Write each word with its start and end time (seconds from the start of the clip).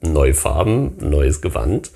neue 0.00 0.34
Farben, 0.34 0.96
neues 0.98 1.40
Gewand. 1.40 1.90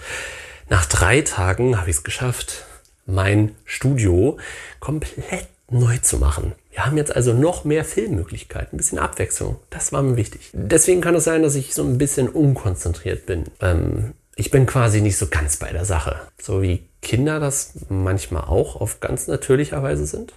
Nach 0.69 0.87
drei 0.87 1.23
Tagen 1.23 1.79
habe 1.79 1.91
ich 1.91 1.97
es 1.97 2.05
geschafft, 2.05 2.65
mein 3.07 3.55
Studio 3.65 4.39
komplett 4.81 5.49
neu 5.71 5.99
zu 5.99 6.19
machen. 6.19 6.53
Wir 6.71 6.87
haben 6.87 6.97
jetzt 6.97 7.15
also 7.15 7.33
noch 7.33 7.65
mehr 7.65 7.85
Filmmöglichkeiten, 7.85 8.75
ein 8.75 8.77
bisschen 8.77 8.99
Abwechslung. 8.99 9.57
Das 9.71 9.93
war 9.93 10.03
mir 10.03 10.17
wichtig. 10.17 10.51
Deswegen 10.53 11.01
kann 11.01 11.15
es 11.15 11.25
sein, 11.25 11.43
dass 11.43 11.55
ich 11.55 11.75
so 11.75 11.83
ein 11.83 11.99
bisschen 11.99 12.29
unkonzentriert 12.29 13.27
bin. 13.27 13.45
Ähm, 13.61 14.13
ich 14.37 14.51
bin 14.51 14.67
quasi 14.67 15.01
nicht 15.01 15.17
so 15.17 15.27
ganz 15.27 15.57
bei 15.57 15.73
der 15.73 15.85
Sache. 15.85 16.21
So 16.41 16.63
wie 16.63 16.85
Kinder 17.03 17.41
das 17.41 17.73
manchmal 17.89 18.45
auch 18.45 18.81
auf 18.81 19.01
ganz 19.01 19.27
natürlicher 19.27 19.83
Weise 19.83 20.07
sind. 20.07 20.33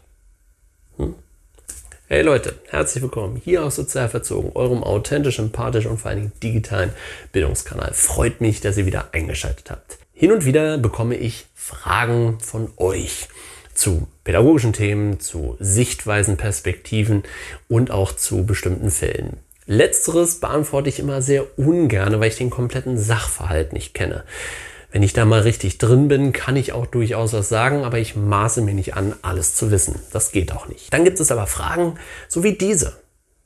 Hey 2.11 2.23
Leute, 2.23 2.55
herzlich 2.67 3.01
willkommen 3.01 3.41
hier 3.41 3.63
aus 3.63 3.77
Sozial 3.77 4.09
Verzogen, 4.09 4.51
eurem 4.53 4.83
authentisch, 4.83 5.39
empathisch 5.39 5.85
und 5.85 5.97
vor 5.97 6.09
allen 6.11 6.19
Dingen 6.19 6.31
digitalen 6.43 6.91
Bildungskanal. 7.31 7.93
Freut 7.93 8.41
mich, 8.41 8.59
dass 8.59 8.75
ihr 8.75 8.85
wieder 8.85 9.13
eingeschaltet 9.13 9.71
habt. 9.71 9.97
Hin 10.11 10.33
und 10.33 10.43
wieder 10.43 10.77
bekomme 10.77 11.15
ich 11.15 11.45
Fragen 11.55 12.37
von 12.41 12.69
euch 12.75 13.29
zu 13.73 14.09
pädagogischen 14.25 14.73
Themen, 14.73 15.21
zu 15.21 15.55
Sichtweisen, 15.61 16.35
Perspektiven 16.35 17.23
und 17.69 17.91
auch 17.91 18.13
zu 18.13 18.45
bestimmten 18.45 18.91
Fällen. 18.91 19.37
Letzteres 19.65 20.41
beantworte 20.41 20.89
ich 20.89 20.99
immer 20.99 21.21
sehr 21.21 21.57
ungern, 21.57 22.19
weil 22.19 22.27
ich 22.27 22.37
den 22.37 22.49
kompletten 22.49 22.97
Sachverhalt 22.97 23.71
nicht 23.71 23.93
kenne. 23.93 24.25
Wenn 24.91 25.03
ich 25.03 25.13
da 25.13 25.23
mal 25.23 25.41
richtig 25.41 25.77
drin 25.77 26.09
bin, 26.09 26.33
kann 26.33 26.57
ich 26.57 26.73
auch 26.73 26.85
durchaus 26.85 27.31
was 27.31 27.47
sagen, 27.47 27.85
aber 27.85 27.97
ich 27.97 28.15
maße 28.17 28.61
mir 28.61 28.73
nicht 28.73 28.93
an, 28.95 29.15
alles 29.21 29.55
zu 29.55 29.71
wissen. 29.71 29.95
Das 30.11 30.31
geht 30.33 30.51
auch 30.51 30.67
nicht. 30.67 30.93
Dann 30.93 31.05
gibt 31.05 31.19
es 31.19 31.31
aber 31.31 31.47
Fragen, 31.47 31.95
so 32.27 32.43
wie 32.43 32.53
diese. 32.53 32.97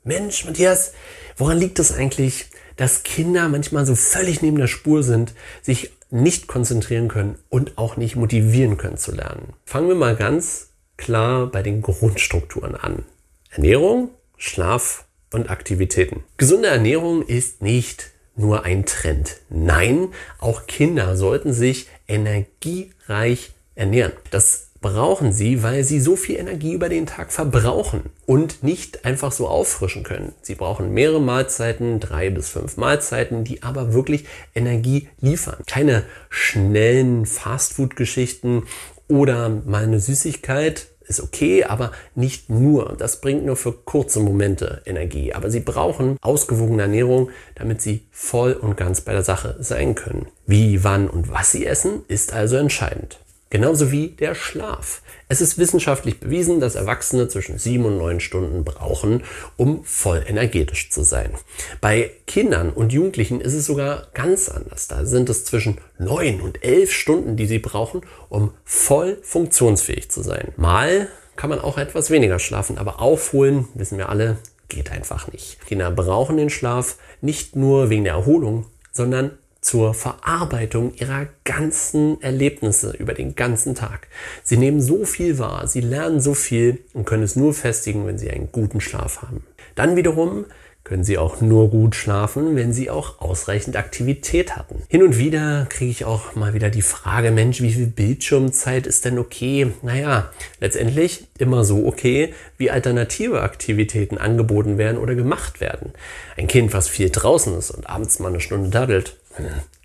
Mensch, 0.03 0.45
Matthias, 0.45 0.93
woran 1.37 1.59
liegt 1.59 1.77
es 1.77 1.91
eigentlich, 1.91 2.47
dass 2.77 3.03
Kinder 3.03 3.47
manchmal 3.47 3.85
so 3.85 3.95
völlig 3.95 4.41
neben 4.41 4.57
der 4.57 4.67
Spur 4.67 5.03
sind, 5.03 5.33
sich 5.61 5.91
nicht 6.09 6.47
konzentrieren 6.47 7.07
können 7.07 7.37
und 7.49 7.77
auch 7.77 7.95
nicht 7.95 8.15
motivieren 8.15 8.77
können 8.77 8.97
zu 8.97 9.11
lernen? 9.11 9.53
Fangen 9.65 9.87
wir 9.87 9.95
mal 9.95 10.15
ganz 10.15 10.69
klar 10.97 11.47
bei 11.47 11.61
den 11.61 11.81
Grundstrukturen 11.81 12.75
an. 12.75 13.03
Ernährung, 13.51 14.09
Schlaf 14.37 15.05
und 15.31 15.49
Aktivitäten. 15.49 16.23
Gesunde 16.37 16.69
Ernährung 16.69 17.21
ist 17.21 17.61
nicht 17.61 18.11
nur 18.35 18.63
ein 18.63 18.85
Trend. 18.85 19.37
Nein, 19.49 20.09
auch 20.39 20.67
Kinder 20.67 21.15
sollten 21.17 21.53
sich 21.53 21.87
energiereich 22.07 23.51
ernähren. 23.75 24.13
Das 24.31 24.69
brauchen 24.81 25.31
sie, 25.31 25.63
weil 25.63 25.83
sie 25.83 25.99
so 25.99 26.15
viel 26.15 26.35
Energie 26.35 26.73
über 26.73 26.89
den 26.89 27.07
Tag 27.07 27.31
verbrauchen 27.31 28.11
und 28.27 28.61
nicht 28.61 29.03
einfach 29.03 29.31
so 29.31 29.47
auffrischen 29.47 30.03
können. 30.03 30.33
Sie 30.43 30.53
brauchen 30.53 30.93
mehrere 30.93 31.19
Mahlzeiten, 31.19 31.99
drei 31.99 32.29
bis 32.29 32.49
fünf 32.49 32.77
Mahlzeiten, 32.77 33.43
die 33.43 33.63
aber 33.63 33.93
wirklich 33.93 34.25
Energie 34.53 35.09
liefern. 35.21 35.57
Keine 35.65 36.03
schnellen 36.29 37.25
Fastfood-Geschichten 37.25 38.67
oder 39.07 39.49
mal 39.49 39.83
eine 39.83 39.99
Süßigkeit, 39.99 40.87
ist 41.07 41.21
okay, 41.21 41.63
aber 41.63 41.91
nicht 42.15 42.49
nur. 42.49 42.95
Das 42.97 43.21
bringt 43.21 43.45
nur 43.45 43.55
für 43.55 43.71
kurze 43.71 44.19
Momente 44.19 44.81
Energie. 44.85 45.33
Aber 45.33 45.49
sie 45.49 45.59
brauchen 45.59 46.17
ausgewogene 46.21 46.83
Ernährung, 46.83 47.29
damit 47.55 47.81
sie 47.81 48.05
voll 48.11 48.53
und 48.53 48.77
ganz 48.77 49.01
bei 49.01 49.13
der 49.13 49.23
Sache 49.23 49.55
sein 49.59 49.95
können. 49.95 50.27
Wie, 50.45 50.83
wann 50.83 51.09
und 51.09 51.29
was 51.31 51.51
sie 51.51 51.65
essen, 51.65 52.03
ist 52.07 52.33
also 52.33 52.57
entscheidend. 52.57 53.19
Genauso 53.55 53.89
wie 53.89 54.09
der 54.09 54.35
Schlaf. 54.35 55.01
Es 55.29 55.39
ist 55.39 55.57
wissenschaftlich 55.57 56.19
bewiesen, 56.19 56.59
dass 56.59 56.75
Erwachsene 56.75 57.29
zwischen 57.29 57.57
sieben 57.57 57.85
und 57.85 57.97
neun 57.97 58.19
Stunden 58.19 58.65
brauchen, 58.65 59.23
um 59.55 59.85
voll 59.85 60.21
energetisch 60.27 60.89
zu 60.89 61.03
sein. 61.03 61.31
Bei 61.79 62.11
Kindern 62.27 62.73
und 62.73 62.91
Jugendlichen 62.91 63.39
ist 63.39 63.53
es 63.53 63.65
sogar 63.65 64.07
ganz 64.13 64.49
anders. 64.49 64.89
Da 64.89 65.05
sind 65.05 65.29
es 65.29 65.45
zwischen 65.45 65.77
neun 65.97 66.41
und 66.41 66.65
elf 66.65 66.91
Stunden, 66.91 67.37
die 67.37 67.45
sie 67.45 67.59
brauchen, 67.59 68.01
um 68.27 68.51
voll 68.65 69.19
funktionsfähig 69.21 70.11
zu 70.11 70.21
sein. 70.21 70.49
Mal 70.57 71.07
kann 71.37 71.49
man 71.49 71.61
auch 71.61 71.77
etwas 71.77 72.11
weniger 72.11 72.39
schlafen, 72.39 72.77
aber 72.77 73.01
aufholen, 73.01 73.69
wissen 73.73 73.97
wir 73.97 74.09
alle, 74.09 74.35
geht 74.67 74.91
einfach 74.91 75.31
nicht. 75.31 75.65
Kinder 75.65 75.91
brauchen 75.91 76.35
den 76.35 76.49
Schlaf 76.49 76.97
nicht 77.21 77.55
nur 77.55 77.89
wegen 77.89 78.03
der 78.03 78.15
Erholung, 78.15 78.65
sondern 78.91 79.31
zur 79.65 79.93
Verarbeitung 79.93 80.93
ihrer 80.93 81.27
ganzen 81.43 82.21
Erlebnisse 82.21 82.95
über 82.97 83.13
den 83.13 83.35
ganzen 83.35 83.73
Tag. 83.73 84.07
Sie 84.43 84.57
nehmen 84.57 84.79
so 84.79 85.05
viel 85.05 85.39
wahr, 85.39 85.67
sie 85.67 85.81
lernen 85.81 86.21
so 86.21 86.35
viel 86.35 86.79
und 86.93 87.05
können 87.05 87.23
es 87.23 87.35
nur 87.35 87.53
festigen, 87.53 88.05
wenn 88.05 88.19
sie 88.19 88.29
einen 88.29 88.51
guten 88.51 88.79
Schlaf 88.79 89.23
haben. 89.23 89.43
Dann 89.73 89.95
wiederum 89.95 90.45
können 90.85 91.03
Sie 91.03 91.17
auch 91.17 91.41
nur 91.41 91.71
gut 91.71 91.95
schlafen, 91.95 92.55
wenn 92.55 92.71
Sie 92.71 92.91
auch 92.91 93.19
ausreichend 93.19 93.75
Aktivität 93.75 94.55
hatten. 94.55 94.83
Hin 94.87 95.01
und 95.01 95.17
wieder 95.17 95.65
kriege 95.67 95.89
ich 95.89 96.05
auch 96.05 96.35
mal 96.35 96.53
wieder 96.53 96.69
die 96.69 96.83
Frage, 96.83 97.31
Mensch, 97.31 97.59
wie 97.61 97.73
viel 97.73 97.87
Bildschirmzeit 97.87 98.85
ist 98.85 99.03
denn 99.03 99.17
okay? 99.17 99.71
Naja, 99.81 100.31
letztendlich 100.59 101.25
immer 101.39 101.65
so 101.65 101.87
okay, 101.87 102.35
wie 102.59 102.69
alternative 102.69 103.41
Aktivitäten 103.41 104.19
angeboten 104.19 104.77
werden 104.77 104.99
oder 104.99 105.15
gemacht 105.15 105.59
werden. 105.59 105.91
Ein 106.37 106.47
Kind, 106.47 106.71
was 106.71 106.87
viel 106.87 107.09
draußen 107.09 107.57
ist 107.57 107.71
und 107.71 107.89
abends 107.89 108.19
mal 108.19 108.29
eine 108.29 108.39
Stunde 108.39 108.69
daddelt, 108.69 109.17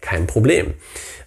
kein 0.01 0.27
Problem. 0.27 0.75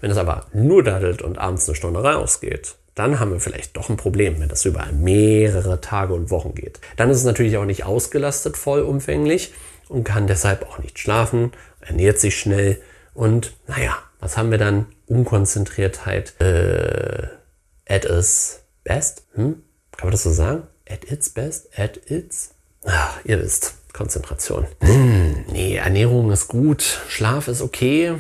Wenn 0.02 0.12
es 0.12 0.18
aber 0.18 0.48
nur 0.54 0.84
daddelt 0.84 1.22
und 1.22 1.38
abends 1.38 1.68
eine 1.68 1.76
Stunde 1.76 2.04
rausgeht, 2.04 2.76
dann 2.96 3.20
haben 3.20 3.32
wir 3.32 3.40
vielleicht 3.40 3.76
doch 3.76 3.90
ein 3.90 3.98
Problem, 3.98 4.40
wenn 4.40 4.50
das 4.50 4.66
über 4.66 4.86
mehrere 4.92 5.82
Tage 5.82 6.14
und 6.14 6.30
Wochen 6.30 6.54
geht. 6.54 6.80
Dann 6.96 7.10
ist 7.10 7.18
es 7.18 7.24
natürlich 7.24 7.58
auch 7.58 7.66
nicht 7.66 7.86
ausgelastet 7.86 8.56
vollumfänglich 8.58 9.54
und 9.90 10.04
kann 10.04 10.28
deshalb 10.28 10.68
auch 10.70 10.80
nicht 10.80 11.00
schlafen, 11.00 11.52
ernährt 11.82 12.20
sich 12.20 12.38
schnell 12.38 12.80
und 13.14 13.54
naja, 13.68 13.98
was 14.20 14.38
haben 14.38 14.52
wir 14.52 14.58
dann? 14.58 14.88
Unkonzentriertheit 15.08 16.40
äh, 16.40 17.28
at 17.88 18.06
its 18.06 18.64
best? 18.84 19.24
Hm? 19.34 19.64
Kann 19.92 20.08
man 20.08 20.12
das 20.12 20.24
so 20.24 20.32
sagen? 20.32 20.64
At 20.90 21.12
its 21.12 21.30
best? 21.30 21.68
At 21.78 21.98
its? 22.10 22.56
Ach, 22.86 23.20
ihr 23.26 23.42
wisst. 23.42 23.76
Konzentration. 23.94 24.66
Hm, 24.82 25.46
nee, 25.52 25.76
Ernährung 25.76 26.32
ist 26.32 26.48
gut, 26.48 27.02
Schlaf 27.08 27.48
ist 27.48 27.62
okay, 27.62 28.16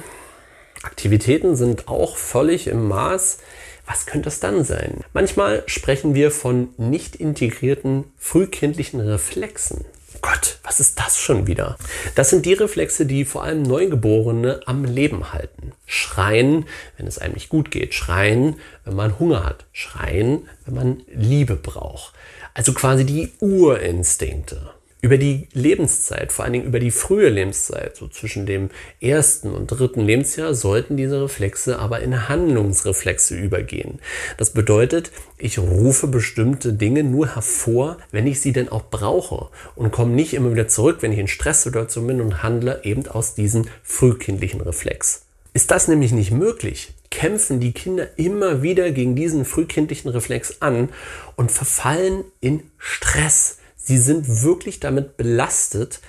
Aktivitäten 0.83 1.55
sind 1.55 1.87
auch 1.87 2.17
völlig 2.17 2.67
im 2.67 2.87
Maß. 2.87 3.39
Was 3.85 4.05
könnte 4.05 4.29
es 4.29 4.39
dann 4.39 4.63
sein? 4.63 5.01
Manchmal 5.13 5.63
sprechen 5.65 6.13
wir 6.13 6.29
von 6.29 6.69
nicht 6.77 7.15
integrierten 7.15 8.05
frühkindlichen 8.17 8.99
Reflexen. 8.99 9.85
Gott, 10.21 10.59
was 10.63 10.79
ist 10.79 10.99
das 10.99 11.17
schon 11.17 11.47
wieder? 11.47 11.77
Das 12.15 12.29
sind 12.29 12.45
die 12.45 12.53
Reflexe, 12.53 13.05
die 13.05 13.25
vor 13.25 13.43
allem 13.43 13.63
Neugeborene 13.63 14.61
am 14.65 14.85
Leben 14.85 15.33
halten. 15.33 15.73
Schreien, 15.85 16.65
wenn 16.97 17.07
es 17.07 17.17
einem 17.17 17.33
nicht 17.33 17.49
gut 17.49 17.71
geht. 17.71 17.93
Schreien, 17.93 18.55
wenn 18.85 18.95
man 18.95 19.19
Hunger 19.19 19.43
hat. 19.43 19.65
Schreien, 19.73 20.47
wenn 20.65 20.75
man 20.75 21.03
Liebe 21.13 21.55
braucht. 21.55 22.13
Also 22.53 22.73
quasi 22.73 23.05
die 23.05 23.33
Urinstinkte. 23.39 24.72
Über 25.03 25.17
die 25.17 25.49
Lebenszeit, 25.51 26.31
vor 26.31 26.45
allen 26.45 26.53
Dingen 26.53 26.65
über 26.65 26.79
die 26.79 26.89
frühe 26.89 27.27
Lebenszeit, 27.27 27.97
so 27.97 28.07
zwischen 28.07 28.45
dem 28.45 28.69
ersten 29.01 29.51
und 29.51 29.67
dritten 29.67 29.99
Lebensjahr, 29.99 30.55
sollten 30.55 30.95
diese 30.95 31.21
Reflexe 31.21 31.77
aber 31.77 31.99
in 31.99 32.29
Handlungsreflexe 32.29 33.35
übergehen. 33.35 33.99
Das 34.37 34.51
bedeutet, 34.51 35.11
ich 35.37 35.59
rufe 35.59 36.07
bestimmte 36.07 36.71
Dinge 36.71 37.03
nur 37.03 37.35
hervor, 37.35 37.97
wenn 38.11 38.25
ich 38.27 38.39
sie 38.39 38.53
denn 38.53 38.69
auch 38.69 38.83
brauche 38.89 39.49
und 39.75 39.91
komme 39.91 40.13
nicht 40.13 40.33
immer 40.33 40.53
wieder 40.53 40.69
zurück, 40.69 40.99
wenn 41.01 41.11
ich 41.11 41.19
in 41.19 41.27
Stresssituationen 41.27 42.07
bin 42.07 42.21
und 42.21 42.41
handle 42.41 42.79
eben 42.85 43.05
aus 43.05 43.35
diesem 43.35 43.65
frühkindlichen 43.83 44.61
Reflex. 44.61 45.25
Ist 45.53 45.69
das 45.71 45.89
nämlich 45.89 46.13
nicht 46.13 46.31
möglich, 46.31 46.93
kämpfen 47.11 47.59
die 47.59 47.73
Kinder 47.73 48.07
immer 48.17 48.63
wieder 48.63 48.89
gegen 48.91 49.17
diesen 49.17 49.43
frühkindlichen 49.43 50.11
Reflex 50.11 50.61
an 50.61 50.87
und 51.35 51.51
verfallen 51.51 52.23
in 52.39 52.63
Stress 52.77 53.57
sie 53.83 53.97
sind 53.97 54.43
wirklich 54.43 54.79
damit 54.79 55.17
belastet, 55.17 55.99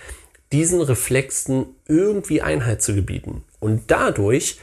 diesen 0.52 0.80
Reflexen 0.80 1.66
irgendwie 1.86 2.40
Einheit 2.40 2.80
zu 2.80 2.94
gebieten. 2.94 3.44
Und 3.60 3.82
dadurch 3.88 4.58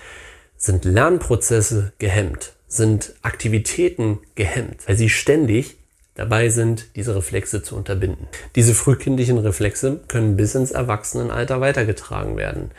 sind 0.57 0.85
Lernprozesse 0.85 1.91
gehemmt, 1.99 2.53
sind 2.67 3.13
Aktivitäten 3.21 4.19
gehemmt, 4.35 4.87
weil 4.87 4.97
sie 4.97 5.09
ständig 5.09 5.77
dabei 6.15 6.49
sind, 6.49 6.95
diese 6.95 7.15
Reflexe 7.15 7.63
zu 7.63 7.75
unterbinden. 7.75 8.27
Diese 8.55 8.73
frühkindlichen 8.73 9.37
Reflexe 9.37 9.99
können 10.07 10.37
bis 10.37 10.55
ins 10.55 10.71
Erwachsenenalter 10.71 11.61
weitergetragen 11.61 12.37
werden. 12.37 12.71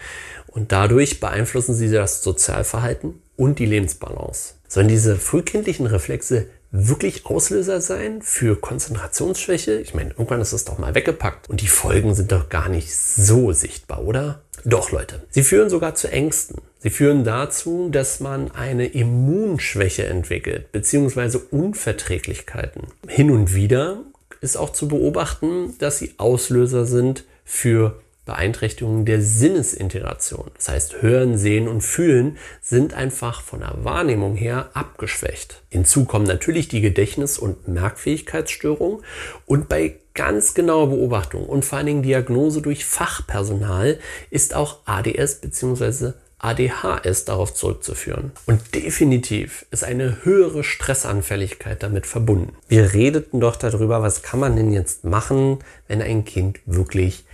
Und 0.46 0.70
dadurch 0.70 1.18
beeinflussen 1.18 1.74
sie 1.74 1.90
das 1.90 2.22
Sozialverhalten 2.22 3.20
und 3.36 3.58
die 3.58 3.66
Lebensbalance. 3.66 4.54
Sollen 4.68 4.88
diese 4.88 5.16
frühkindlichen 5.16 5.86
Reflexe 5.86 6.46
wirklich 6.72 7.26
Auslöser 7.26 7.80
sein 7.80 8.22
für 8.22 8.56
Konzentrationsschwäche? 8.56 9.78
Ich 9.80 9.94
meine, 9.94 10.10
irgendwann 10.10 10.40
ist 10.40 10.52
es 10.52 10.64
doch 10.64 10.78
mal 10.78 10.94
weggepackt 10.94 11.48
und 11.48 11.60
die 11.60 11.68
Folgen 11.68 12.14
sind 12.14 12.32
doch 12.32 12.48
gar 12.48 12.68
nicht 12.68 12.96
so 12.96 13.52
sichtbar, 13.52 14.04
oder? 14.04 14.40
Doch, 14.64 14.90
Leute. 14.90 15.22
Sie 15.30 15.42
führen 15.42 15.70
sogar 15.70 15.94
zu 15.94 16.10
Ängsten. 16.10 16.56
Sie 16.78 16.90
führen 16.90 17.24
dazu, 17.24 17.88
dass 17.90 18.20
man 18.20 18.50
eine 18.52 18.86
Immunschwäche 18.86 20.06
entwickelt, 20.06 20.72
beziehungsweise 20.72 21.38
Unverträglichkeiten. 21.38 22.82
Hin 23.06 23.30
und 23.30 23.54
wieder 23.54 23.98
ist 24.40 24.56
auch 24.56 24.70
zu 24.70 24.88
beobachten, 24.88 25.74
dass 25.78 25.98
sie 25.98 26.14
Auslöser 26.16 26.86
sind 26.86 27.24
für 27.44 28.01
Beeinträchtigungen 28.24 29.04
der 29.04 29.20
Sinnesintegration. 29.20 30.50
Das 30.54 30.68
heißt, 30.68 31.02
Hören, 31.02 31.36
Sehen 31.36 31.66
und 31.66 31.80
Fühlen 31.80 32.38
sind 32.60 32.94
einfach 32.94 33.42
von 33.42 33.60
der 33.60 33.84
Wahrnehmung 33.84 34.36
her 34.36 34.70
abgeschwächt. 34.74 35.62
Hinzu 35.70 36.04
kommen 36.04 36.26
natürlich 36.26 36.68
die 36.68 36.80
Gedächtnis- 36.80 37.38
und 37.38 37.66
Merkfähigkeitsstörungen 37.66 39.02
und 39.46 39.68
bei 39.68 39.96
ganz 40.14 40.54
genauer 40.54 40.90
Beobachtung 40.90 41.46
und 41.46 41.64
vor 41.64 41.78
allen 41.78 41.86
Dingen 41.86 42.02
Diagnose 42.02 42.62
durch 42.62 42.84
Fachpersonal 42.84 43.98
ist 44.30 44.54
auch 44.54 44.78
ADS 44.84 45.36
bzw. 45.36 46.12
ADHS 46.38 47.24
darauf 47.24 47.54
zurückzuführen. 47.54 48.32
Und 48.46 48.74
definitiv 48.74 49.64
ist 49.70 49.84
eine 49.84 50.24
höhere 50.24 50.64
Stressanfälligkeit 50.64 51.82
damit 51.82 52.06
verbunden. 52.06 52.56
Wir 52.68 52.92
redeten 52.94 53.40
doch 53.40 53.56
darüber, 53.56 54.02
was 54.02 54.22
kann 54.22 54.40
man 54.40 54.56
denn 54.56 54.72
jetzt 54.72 55.04
machen, 55.04 55.58
wenn 55.86 56.02
ein 56.02 56.24
Kind 56.24 56.58
wirklich 56.66 57.24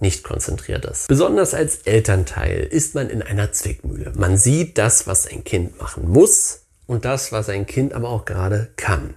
nicht 0.00 0.22
konzentriert 0.22 0.84
ist. 0.84 1.08
Besonders 1.08 1.54
als 1.54 1.78
Elternteil 1.78 2.60
ist 2.70 2.94
man 2.94 3.10
in 3.10 3.22
einer 3.22 3.52
Zwickmühle. 3.52 4.12
Man 4.16 4.36
sieht 4.36 4.78
das, 4.78 5.06
was 5.06 5.26
ein 5.26 5.44
Kind 5.44 5.78
machen 5.80 6.08
muss 6.08 6.62
und 6.86 7.04
das, 7.04 7.32
was 7.32 7.48
ein 7.48 7.66
Kind 7.66 7.94
aber 7.94 8.08
auch 8.08 8.24
gerade 8.24 8.68
kann. 8.76 9.14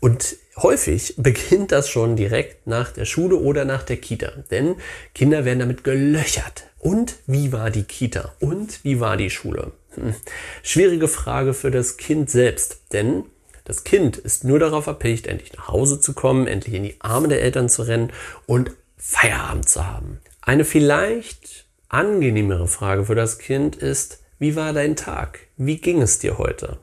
Und 0.00 0.36
häufig 0.56 1.14
beginnt 1.16 1.72
das 1.72 1.88
schon 1.88 2.16
direkt 2.16 2.66
nach 2.66 2.92
der 2.92 3.04
Schule 3.04 3.36
oder 3.36 3.64
nach 3.64 3.82
der 3.82 3.96
Kita. 3.96 4.32
Denn 4.50 4.76
Kinder 5.14 5.44
werden 5.44 5.60
damit 5.60 5.84
gelöchert. 5.84 6.64
Und 6.78 7.16
wie 7.26 7.52
war 7.52 7.70
die 7.70 7.84
Kita? 7.84 8.34
Und 8.40 8.84
wie 8.84 9.00
war 9.00 9.16
die 9.16 9.30
Schule? 9.30 9.72
Hm. 9.94 10.14
Schwierige 10.62 11.08
Frage 11.08 11.54
für 11.54 11.70
das 11.70 11.96
Kind 11.96 12.30
selbst. 12.30 12.80
Denn 12.92 13.24
das 13.64 13.84
Kind 13.84 14.18
ist 14.18 14.44
nur 14.44 14.58
darauf 14.58 14.86
erpicht, 14.86 15.26
endlich 15.26 15.54
nach 15.54 15.68
Hause 15.68 15.98
zu 15.98 16.12
kommen, 16.12 16.46
endlich 16.46 16.74
in 16.74 16.82
die 16.82 17.00
Arme 17.00 17.28
der 17.28 17.40
Eltern 17.40 17.70
zu 17.70 17.82
rennen 17.82 18.12
und 18.46 18.70
Feierabend 19.06 19.68
zu 19.68 19.86
haben. 19.86 20.18
Eine 20.40 20.64
vielleicht 20.64 21.66
angenehmere 21.90 22.66
Frage 22.66 23.04
für 23.04 23.14
das 23.14 23.38
Kind 23.38 23.76
ist, 23.76 24.20
wie 24.38 24.56
war 24.56 24.72
dein 24.72 24.96
Tag? 24.96 25.40
Wie 25.58 25.76
ging 25.76 26.00
es 26.00 26.18
dir 26.18 26.38
heute? 26.38 26.78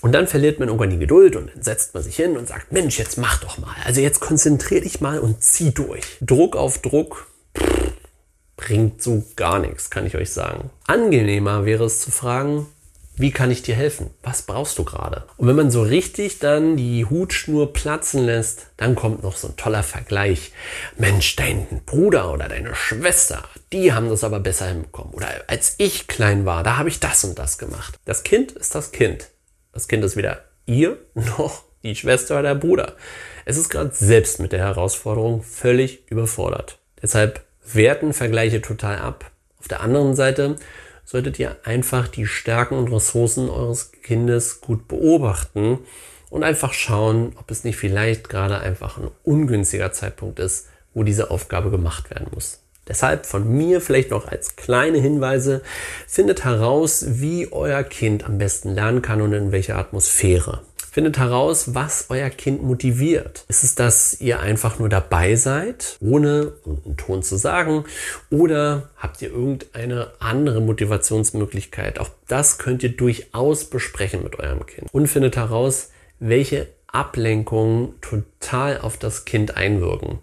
Und 0.00 0.12
dann 0.12 0.26
verliert 0.26 0.58
man 0.58 0.66
irgendwann 0.66 0.90
die 0.90 0.98
Geduld 0.98 1.36
und 1.36 1.54
dann 1.54 1.62
setzt 1.62 1.94
man 1.94 2.02
sich 2.02 2.16
hin 2.16 2.36
und 2.36 2.48
sagt, 2.48 2.72
Mensch, 2.72 2.98
jetzt 2.98 3.18
mach 3.18 3.38
doch 3.40 3.56
mal. 3.58 3.74
Also 3.84 4.00
jetzt 4.00 4.18
konzentrier 4.18 4.80
dich 4.80 5.00
mal 5.00 5.20
und 5.20 5.40
zieh 5.40 5.70
durch. 5.70 6.04
Druck 6.20 6.56
auf 6.56 6.82
Druck 6.82 7.28
bringt 8.56 9.00
so 9.00 9.24
gar 9.36 9.60
nichts, 9.60 9.90
kann 9.90 10.06
ich 10.06 10.16
euch 10.16 10.32
sagen. 10.32 10.70
Angenehmer 10.88 11.64
wäre 11.64 11.84
es 11.84 12.00
zu 12.00 12.10
fragen, 12.10 12.66
wie 13.20 13.32
kann 13.32 13.50
ich 13.50 13.62
dir 13.62 13.74
helfen? 13.74 14.10
Was 14.22 14.42
brauchst 14.42 14.78
du 14.78 14.84
gerade? 14.84 15.24
Und 15.36 15.48
wenn 15.48 15.56
man 15.56 15.70
so 15.70 15.82
richtig 15.82 16.38
dann 16.38 16.76
die 16.76 17.04
Hutschnur 17.04 17.72
platzen 17.72 18.24
lässt, 18.24 18.68
dann 18.76 18.94
kommt 18.94 19.22
noch 19.22 19.36
so 19.36 19.48
ein 19.48 19.56
toller 19.56 19.82
Vergleich. 19.82 20.52
Mensch, 20.96 21.36
dein 21.36 21.66
Bruder 21.84 22.32
oder 22.32 22.48
deine 22.48 22.74
Schwester, 22.74 23.42
die 23.72 23.92
haben 23.92 24.08
das 24.08 24.24
aber 24.24 24.40
besser 24.40 24.66
hinbekommen. 24.66 25.14
Oder 25.14 25.28
als 25.46 25.74
ich 25.78 26.06
klein 26.06 26.46
war, 26.46 26.62
da 26.62 26.76
habe 26.76 26.88
ich 26.88 27.00
das 27.00 27.24
und 27.24 27.38
das 27.38 27.58
gemacht. 27.58 27.98
Das 28.04 28.22
Kind 28.22 28.52
ist 28.52 28.74
das 28.74 28.92
Kind. 28.92 29.28
Das 29.72 29.88
Kind 29.88 30.04
ist 30.04 30.16
weder 30.16 30.44
ihr 30.66 30.98
noch 31.14 31.64
die 31.82 31.94
Schwester 31.94 32.34
oder 32.34 32.54
der 32.54 32.60
Bruder. 32.60 32.96
Es 33.44 33.56
ist 33.56 33.68
gerade 33.68 33.90
selbst 33.92 34.40
mit 34.40 34.52
der 34.52 34.60
Herausforderung 34.60 35.42
völlig 35.42 36.10
überfordert. 36.10 36.78
Deshalb 37.02 37.44
werten 37.72 38.12
Vergleiche 38.12 38.60
total 38.60 38.98
ab. 38.98 39.30
Auf 39.58 39.68
der 39.68 39.80
anderen 39.80 40.14
Seite 40.14 40.56
solltet 41.08 41.38
ihr 41.38 41.56
einfach 41.64 42.06
die 42.06 42.26
Stärken 42.26 42.76
und 42.76 42.92
Ressourcen 42.92 43.48
eures 43.48 43.92
Kindes 44.02 44.60
gut 44.60 44.88
beobachten 44.88 45.78
und 46.28 46.44
einfach 46.44 46.74
schauen, 46.74 47.32
ob 47.40 47.50
es 47.50 47.64
nicht 47.64 47.78
vielleicht 47.78 48.28
gerade 48.28 48.58
einfach 48.58 48.98
ein 48.98 49.08
ungünstiger 49.24 49.90
Zeitpunkt 49.90 50.38
ist, 50.38 50.66
wo 50.92 51.04
diese 51.04 51.30
Aufgabe 51.30 51.70
gemacht 51.70 52.10
werden 52.10 52.26
muss. 52.34 52.60
Deshalb 52.86 53.24
von 53.24 53.50
mir 53.50 53.80
vielleicht 53.80 54.10
noch 54.10 54.28
als 54.28 54.56
kleine 54.56 54.98
Hinweise, 54.98 55.62
findet 56.06 56.44
heraus, 56.44 57.06
wie 57.08 57.50
euer 57.52 57.84
Kind 57.84 58.24
am 58.24 58.36
besten 58.36 58.74
lernen 58.74 59.00
kann 59.00 59.22
und 59.22 59.32
in 59.32 59.50
welcher 59.50 59.78
Atmosphäre. 59.78 60.60
Findet 60.98 61.18
heraus, 61.18 61.76
was 61.76 62.06
euer 62.08 62.28
Kind 62.28 62.64
motiviert. 62.64 63.44
Ist 63.46 63.62
es, 63.62 63.76
dass 63.76 64.20
ihr 64.20 64.40
einfach 64.40 64.80
nur 64.80 64.88
dabei 64.88 65.36
seid, 65.36 65.96
ohne 66.00 66.54
einen 66.66 66.96
Ton 66.96 67.22
zu 67.22 67.36
sagen? 67.36 67.84
Oder 68.30 68.90
habt 68.96 69.22
ihr 69.22 69.30
irgendeine 69.30 70.10
andere 70.18 70.60
Motivationsmöglichkeit? 70.60 72.00
Auch 72.00 72.10
das 72.26 72.58
könnt 72.58 72.82
ihr 72.82 72.96
durchaus 72.96 73.66
besprechen 73.66 74.24
mit 74.24 74.40
eurem 74.40 74.66
Kind. 74.66 74.88
Und 74.90 75.06
findet 75.06 75.36
heraus, 75.36 75.90
welche 76.18 76.66
Ablenkungen 76.88 77.94
total 78.00 78.80
auf 78.80 78.96
das 78.96 79.24
Kind 79.24 79.56
einwirken 79.56 80.18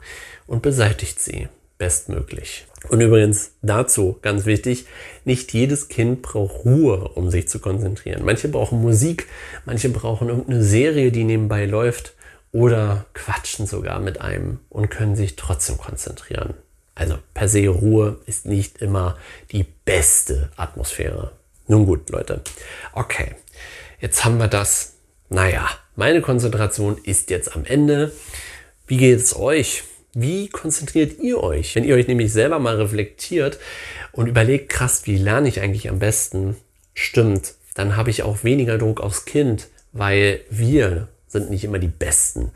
und 0.46 0.62
beseitigt 0.62 1.22
sie 1.22 1.48
bestmöglich. 1.78 2.68
Und 2.90 3.02
übrigens 3.02 3.52
dazu 3.62 4.18
ganz 4.22 4.46
wichtig, 4.46 4.86
nicht 5.24 5.54
jedes 5.54 5.88
Kind 5.88 6.22
braucht 6.22 6.66
Ruhe, 6.66 7.10
um 7.16 7.30
sich 7.30 7.48
zu 7.48 7.60
konzentrieren. 7.60 8.24
Manche 8.24 8.48
brauchen 8.48 8.82
Musik, 8.82 9.28
manche 9.66 9.90
brauchen 9.90 10.30
irgendeine 10.30 10.64
Serie, 10.64 11.12
die 11.12 11.24
nebenbei 11.24 11.66
läuft 11.66 12.14
oder 12.52 13.06
quatschen 13.14 13.68
sogar 13.68 14.00
mit 14.00 14.22
einem 14.22 14.60
und 14.70 14.90
können 14.90 15.16
sich 15.16 15.36
trotzdem 15.36 15.78
konzentrieren. 15.78 16.54
Also 16.94 17.18
per 17.34 17.50
se 17.50 17.68
Ruhe 17.68 18.20
ist 18.26 18.46
nicht 18.46 18.82
immer 18.82 19.18
die 19.52 19.66
beste 19.84 20.50
Atmosphäre. 20.56 21.34
Nun 21.68 21.86
gut, 21.86 22.10
Leute. 22.10 22.42
Okay, 22.94 23.36
jetzt 24.00 24.24
haben 24.24 24.38
wir 24.38 24.48
das. 24.48 24.94
Naja, 25.30 25.68
meine 25.96 26.22
Konzentration 26.22 26.98
ist 27.04 27.30
jetzt 27.32 27.54
am 27.56 27.66
Ende. 27.66 28.14
Wie 28.88 28.98
geht 28.98 29.20
es 29.20 29.36
euch? 29.36 29.84
Wie 30.18 30.48
konzentriert 30.48 31.20
ihr 31.20 31.44
euch? 31.44 31.76
Wenn 31.76 31.84
ihr 31.84 31.94
euch 31.94 32.08
nämlich 32.08 32.32
selber 32.32 32.58
mal 32.58 32.78
reflektiert 32.78 33.60
und 34.14 34.28
überlegt, 34.28 34.70
krass, 34.70 35.06
wie 35.06 35.18
lerne 35.18 35.50
ich 35.50 35.60
eigentlich 35.60 35.90
am 35.90 36.00
besten? 36.00 36.56
Stimmt, 36.94 37.56
dann 37.74 37.98
habe 37.98 38.12
ich 38.12 38.24
auch 38.24 38.46
weniger 38.46 38.78
Druck 38.78 39.02
aufs 39.02 39.26
Kind, 39.26 39.68
weil 39.92 40.40
wir 40.50 41.10
sind 41.28 41.50
nicht 41.50 41.66
immer 41.66 41.80
die 41.80 41.90
Besten 41.90 42.52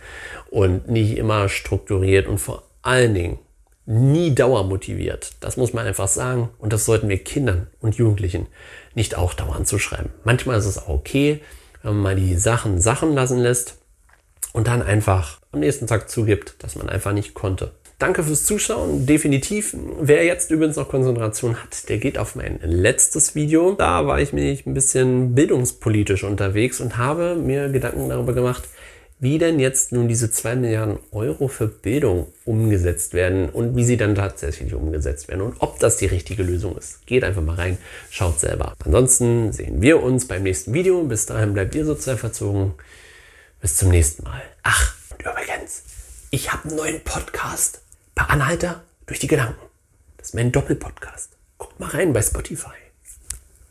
und 0.50 0.88
nicht 0.88 1.18
immer 1.18 1.50
strukturiert 1.50 2.28
und 2.28 2.38
vor 2.38 2.64
allen 2.82 3.14
Dingen 3.14 3.40
nie 3.86 4.34
dauermotiviert. 4.34 5.34
Das 5.42 5.58
muss 5.58 5.74
man 5.74 5.86
einfach 5.86 6.08
sagen 6.08 6.48
und 6.60 6.72
das 6.72 6.86
sollten 6.86 7.10
wir 7.10 7.22
Kindern 7.22 7.68
und 7.82 7.96
Jugendlichen 7.96 8.48
nicht 8.96 9.18
auch 9.18 9.34
dauernd 9.34 9.68
zuschreiben. 9.68 10.12
Manchmal 10.24 10.60
ist 10.60 10.66
es 10.66 10.78
auch 10.78 10.88
okay, 10.88 11.42
wenn 11.84 11.96
man 11.96 12.04
mal 12.04 12.16
die 12.16 12.36
Sachen 12.36 12.80
Sachen 12.80 13.14
lassen 13.14 13.40
lässt 13.40 13.80
und 14.54 14.68
dann 14.68 14.82
einfach 14.82 15.39
am 15.52 15.60
nächsten 15.60 15.88
Tag 15.88 16.10
zugibt, 16.10 16.56
dass 16.60 16.76
man 16.76 16.90
einfach 16.90 17.14
nicht 17.14 17.34
konnte. 17.34 17.72
Danke 18.00 18.24
fürs 18.24 18.46
Zuschauen. 18.46 19.06
Definitiv. 19.06 19.76
Wer 20.00 20.24
jetzt 20.24 20.52
übrigens 20.52 20.78
noch 20.78 20.88
Konzentration 20.88 21.62
hat, 21.62 21.90
der 21.90 21.98
geht 21.98 22.18
auf 22.18 22.36
mein 22.36 22.60
letztes 22.64 23.36
Video. 23.36 23.74
Da 23.74 24.08
war 24.08 24.22
ich 24.22 24.32
mich 24.32 24.66
ein 24.66 24.74
bisschen 24.74 25.36
bildungspolitisch 25.36 26.24
unterwegs 26.24 26.80
und 26.80 26.98
habe 26.98 27.36
mir 27.36 27.68
Gedanken 27.68 28.08
darüber 28.08 28.32
gemacht, 28.32 28.64
wie 29.20 29.38
denn 29.38 29.60
jetzt 29.60 29.92
nun 29.92 30.08
diese 30.08 30.32
2 30.32 30.56
Milliarden 30.56 30.98
Euro 31.12 31.50
für 31.50 31.68
Bildung 31.68 32.28
umgesetzt 32.46 33.14
werden 33.14 33.50
und 33.50 33.76
wie 33.76 33.84
sie 33.84 33.98
dann 33.98 34.16
tatsächlich 34.16 34.74
umgesetzt 34.74 35.28
werden 35.28 35.42
und 35.42 35.56
ob 35.60 35.78
das 35.80 35.98
die 35.98 36.06
richtige 36.06 36.44
Lösung 36.44 36.78
ist. 36.78 37.06
Geht 37.06 37.26
einfach 37.26 37.42
mal 37.42 37.56
rein, 37.56 37.78
schaut 38.10 38.40
selber. 38.40 38.76
Ansonsten 38.86 39.52
sehen 39.52 39.82
wir 39.82 40.02
uns 40.02 40.26
beim 40.26 40.44
nächsten 40.44 40.72
Video. 40.74 41.04
Bis 41.04 41.26
dahin 41.26 41.54
bleibt 41.54 41.76
ihr 41.76 41.84
sozial 41.84 42.16
verzogen. 42.16 42.76
Bis 43.60 43.76
zum 43.76 43.90
nächsten 43.90 44.24
Mal. 44.24 44.42
Ach, 44.64 44.96
übrigens, 45.20 45.84
ich 46.32 46.52
habe 46.52 46.68
einen 46.68 46.78
neuen 46.78 47.04
Podcast. 47.04 47.82
Bei 48.16 48.24
Anhalter 48.24 48.84
durch 49.06 49.20
die 49.20 49.28
Gedanken. 49.28 49.62
Das 50.18 50.30
ist 50.30 50.34
mein 50.36 50.52
Doppelpodcast. 50.52 51.38
Guckt 51.58 51.80
mal 51.80 51.90
rein 51.90 52.14
bei 52.14 52.22
Spotify. 52.22 52.76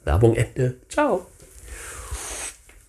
Werbung 0.04 0.34
Ende. 0.36 0.76
Ciao. 0.88 1.26